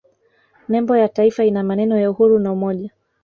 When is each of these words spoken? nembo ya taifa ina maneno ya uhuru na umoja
nembo 0.69 0.97
ya 0.97 1.09
taifa 1.09 1.45
ina 1.45 1.63
maneno 1.63 1.99
ya 1.99 2.11
uhuru 2.11 2.39
na 2.39 2.51
umoja 2.51 2.91